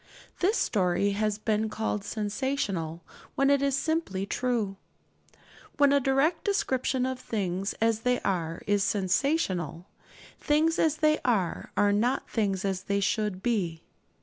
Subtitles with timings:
[0.39, 3.03] This story has been called 'sensational,'
[3.35, 4.77] when it is simply true.
[5.77, 9.85] When a direct description of things as they are is sensational,
[10.39, 13.83] things as they are are not things as they should be.